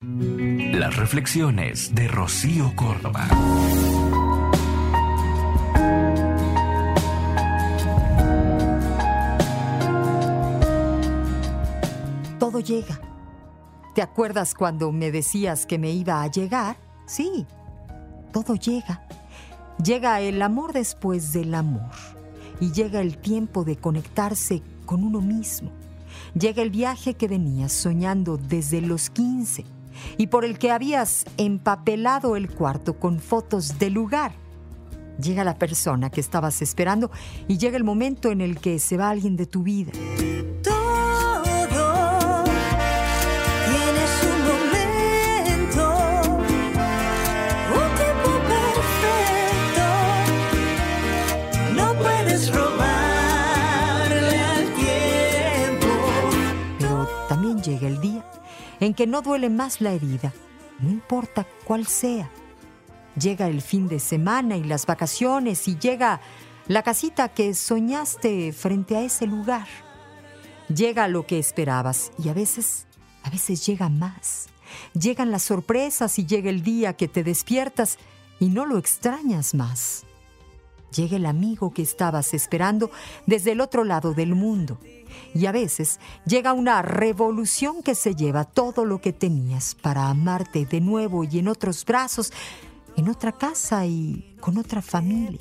Las 0.00 0.94
reflexiones 0.94 1.92
de 1.92 2.06
Rocío 2.06 2.72
Córdoba. 2.76 3.26
Todo 12.38 12.60
llega. 12.60 13.00
¿Te 13.96 14.02
acuerdas 14.02 14.54
cuando 14.54 14.92
me 14.92 15.10
decías 15.10 15.66
que 15.66 15.78
me 15.78 15.90
iba 15.90 16.22
a 16.22 16.30
llegar? 16.30 16.76
Sí, 17.04 17.44
todo 18.32 18.54
llega. 18.54 19.04
Llega 19.82 20.20
el 20.20 20.40
amor 20.42 20.74
después 20.74 21.32
del 21.32 21.56
amor. 21.56 21.90
Y 22.60 22.70
llega 22.70 23.00
el 23.00 23.18
tiempo 23.18 23.64
de 23.64 23.76
conectarse 23.76 24.62
con 24.86 25.02
uno 25.02 25.20
mismo. 25.20 25.72
Llega 26.38 26.62
el 26.62 26.70
viaje 26.70 27.14
que 27.14 27.26
venías 27.26 27.72
soñando 27.72 28.36
desde 28.36 28.80
los 28.80 29.10
15 29.10 29.77
y 30.16 30.28
por 30.28 30.44
el 30.44 30.58
que 30.58 30.70
habías 30.70 31.24
empapelado 31.36 32.36
el 32.36 32.50
cuarto 32.50 32.98
con 32.98 33.20
fotos 33.20 33.78
del 33.78 33.94
lugar. 33.94 34.32
Llega 35.20 35.42
la 35.42 35.58
persona 35.58 36.10
que 36.10 36.20
estabas 36.20 36.62
esperando 36.62 37.10
y 37.48 37.58
llega 37.58 37.76
el 37.76 37.82
momento 37.84 38.30
en 38.30 38.40
el 38.40 38.60
que 38.60 38.78
se 38.78 38.96
va 38.96 39.10
alguien 39.10 39.36
de 39.36 39.46
tu 39.46 39.64
vida. 39.64 39.90
Todo 40.62 41.42
tiene 43.66 44.06
su 44.20 44.28
momento, 44.48 45.86
un 47.74 47.90
tiempo 47.96 48.30
perfecto. 48.46 49.86
No 51.74 51.86
puedes 51.94 52.54
robarle 52.54 54.38
al 54.38 54.64
tiempo. 54.74 55.88
Pero 56.78 57.08
también 57.28 57.60
llega 57.60 57.88
el 57.88 58.00
día 58.00 58.24
en 58.80 58.94
que 58.94 59.06
no 59.06 59.22
duele 59.22 59.50
más 59.50 59.80
la 59.80 59.92
herida, 59.92 60.32
no 60.80 60.90
importa 60.90 61.46
cuál 61.64 61.86
sea. 61.86 62.30
Llega 63.18 63.48
el 63.48 63.62
fin 63.62 63.88
de 63.88 63.98
semana 63.98 64.56
y 64.56 64.64
las 64.64 64.86
vacaciones 64.86 65.66
y 65.66 65.76
llega 65.78 66.20
la 66.68 66.82
casita 66.82 67.28
que 67.28 67.54
soñaste 67.54 68.52
frente 68.52 68.96
a 68.96 69.02
ese 69.02 69.26
lugar. 69.26 69.66
Llega 70.68 71.08
lo 71.08 71.26
que 71.26 71.38
esperabas 71.38 72.12
y 72.22 72.28
a 72.28 72.34
veces, 72.34 72.86
a 73.22 73.30
veces 73.30 73.64
llega 73.66 73.88
más. 73.88 74.48
Llegan 74.92 75.30
las 75.30 75.44
sorpresas 75.44 76.18
y 76.18 76.26
llega 76.26 76.50
el 76.50 76.62
día 76.62 76.94
que 76.94 77.08
te 77.08 77.24
despiertas 77.24 77.98
y 78.38 78.50
no 78.50 78.66
lo 78.66 78.78
extrañas 78.78 79.54
más. 79.54 80.04
Llega 80.94 81.16
el 81.16 81.26
amigo 81.26 81.72
que 81.72 81.82
estabas 81.82 82.34
esperando 82.34 82.90
desde 83.26 83.52
el 83.52 83.60
otro 83.60 83.84
lado 83.84 84.14
del 84.14 84.34
mundo. 84.34 84.78
Y 85.34 85.46
a 85.46 85.52
veces 85.52 86.00
llega 86.24 86.52
una 86.52 86.82
revolución 86.82 87.82
que 87.82 87.94
se 87.94 88.14
lleva 88.14 88.44
todo 88.44 88.84
lo 88.84 89.00
que 89.00 89.12
tenías 89.12 89.74
para 89.74 90.08
amarte 90.08 90.66
de 90.66 90.80
nuevo 90.80 91.24
y 91.24 91.38
en 91.38 91.48
otros 91.48 91.84
brazos, 91.84 92.32
en 92.96 93.08
otra 93.08 93.32
casa 93.32 93.86
y 93.86 94.36
con 94.40 94.58
otra 94.58 94.82
familia. 94.82 95.38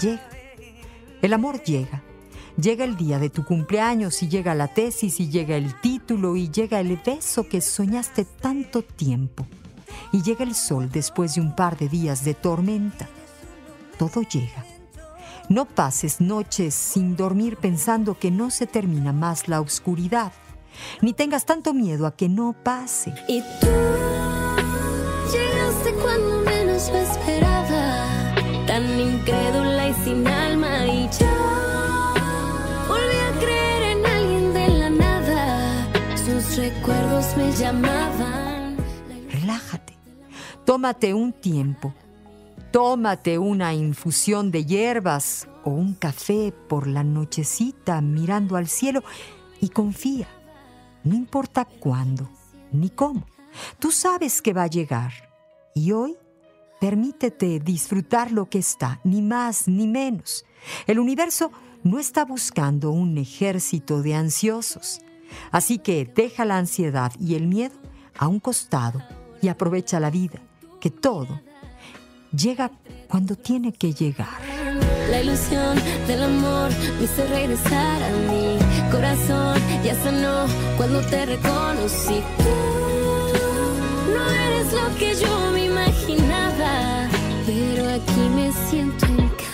Llega. 0.00 0.28
El 1.22 1.32
amor 1.32 1.62
llega. 1.64 2.02
Llega 2.60 2.84
el 2.84 2.96
día 2.96 3.18
de 3.18 3.30
tu 3.30 3.44
cumpleaños 3.44 4.22
y 4.22 4.28
llega 4.28 4.54
la 4.54 4.68
tesis 4.68 5.20
y 5.20 5.28
llega 5.28 5.56
el 5.56 5.80
título 5.80 5.97
y 6.10 6.50
llega 6.50 6.80
el 6.80 6.96
beso 6.96 7.46
que 7.48 7.60
soñaste 7.60 8.24
tanto 8.24 8.82
tiempo. 8.82 9.46
Y 10.12 10.22
llega 10.22 10.42
el 10.44 10.54
sol 10.54 10.90
después 10.90 11.34
de 11.34 11.42
un 11.42 11.54
par 11.54 11.76
de 11.76 11.88
días 11.88 12.24
de 12.24 12.32
tormenta. 12.34 13.08
Todo 13.98 14.22
llega. 14.22 14.64
No 15.50 15.66
pases 15.66 16.20
noches 16.20 16.74
sin 16.74 17.16
dormir 17.16 17.56
pensando 17.56 18.18
que 18.18 18.30
no 18.30 18.50
se 18.50 18.66
termina 18.66 19.12
más 19.12 19.48
la 19.48 19.60
oscuridad. 19.60 20.32
Ni 21.02 21.12
tengas 21.12 21.44
tanto 21.44 21.74
miedo 21.74 22.06
a 22.06 22.16
que 22.16 22.28
no 22.28 22.54
pase. 22.62 23.12
Y 23.28 23.40
tú 23.60 23.66
llegaste 25.32 25.92
cuando 25.94 26.37
recuerdos 36.56 37.36
me 37.36 37.52
llamaban. 37.52 38.76
Relájate. 39.30 39.98
Tómate 40.64 41.14
un 41.14 41.32
tiempo. 41.32 41.94
Tómate 42.70 43.38
una 43.38 43.74
infusión 43.74 44.50
de 44.50 44.64
hierbas 44.64 45.48
o 45.64 45.70
un 45.70 45.94
café 45.94 46.52
por 46.68 46.86
la 46.86 47.02
nochecita 47.02 48.00
mirando 48.00 48.56
al 48.56 48.68
cielo 48.68 49.02
y 49.60 49.70
confía. 49.70 50.28
No 51.04 51.14
importa 51.14 51.64
cuándo 51.64 52.28
ni 52.72 52.90
cómo. 52.90 53.26
Tú 53.78 53.90
sabes 53.90 54.42
que 54.42 54.52
va 54.52 54.64
a 54.64 54.68
llegar. 54.68 55.12
Y 55.74 55.92
hoy 55.92 56.16
permítete 56.80 57.58
disfrutar 57.60 58.30
lo 58.30 58.48
que 58.48 58.58
está, 58.58 59.00
ni 59.04 59.22
más 59.22 59.66
ni 59.66 59.86
menos. 59.86 60.44
El 60.86 60.98
universo 60.98 61.50
no 61.82 61.98
está 61.98 62.24
buscando 62.24 62.90
un 62.90 63.16
ejército 63.18 64.02
de 64.02 64.14
ansiosos. 64.14 65.00
Así 65.50 65.78
que 65.78 66.04
deja 66.04 66.44
la 66.44 66.58
ansiedad 66.58 67.12
y 67.18 67.34
el 67.34 67.46
miedo 67.46 67.74
a 68.16 68.28
un 68.28 68.40
costado 68.40 69.02
y 69.40 69.48
aprovecha 69.48 70.00
la 70.00 70.10
vida, 70.10 70.40
que 70.80 70.90
todo 70.90 71.40
llega 72.34 72.70
cuando 73.08 73.36
tiene 73.36 73.72
que 73.72 73.92
llegar. 73.92 74.28
La 75.10 75.22
ilusión 75.22 75.78
del 76.06 76.22
amor 76.22 76.70
me 76.98 77.04
hizo 77.04 77.26
regresar 77.26 78.02
a 78.02 78.10
mi 78.30 78.58
corazón. 78.90 79.58
Ya 79.82 79.94
sanó 80.02 80.46
cuando 80.76 81.00
te 81.00 81.24
reconocí. 81.24 82.20
Tú 82.38 84.12
no 84.12 84.30
eres 84.30 84.72
lo 84.72 84.94
que 84.98 85.14
yo 85.14 85.50
me 85.52 85.64
imaginaba, 85.64 87.08
pero 87.46 87.88
aquí 87.88 88.20
me 88.34 88.52
siento. 88.68 89.27